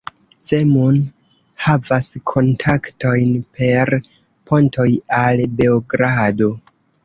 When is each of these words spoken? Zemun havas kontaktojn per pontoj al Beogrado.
Zemun 0.51 0.95
havas 1.65 2.07
kontaktojn 2.33 3.37
per 3.61 3.95
pontoj 4.51 4.91
al 5.23 5.49
Beogrado. 5.61 6.55